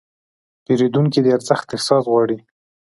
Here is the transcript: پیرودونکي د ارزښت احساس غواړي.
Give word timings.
پیرودونکي 0.63 1.19
د 1.23 1.27
ارزښت 1.37 1.67
احساس 1.75 2.03
غواړي. 2.11 2.37